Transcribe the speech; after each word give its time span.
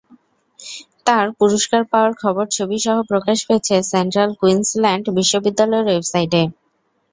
তাঁর 1.07 1.25
পুরস্কার 1.39 1.81
পাওয়ার 1.91 2.13
খবর 2.21 2.45
ছবিসহ 2.57 2.95
প্রকাশ 3.11 3.37
পেয়েছে 3.47 3.75
সেন্ট্রাল 3.91 4.29
কুইন্সল্যান্ড 4.41 5.05
বিশ্ববিদ্যালয়ের 5.17 5.87
ওয়েবসাইটে। 5.87 6.41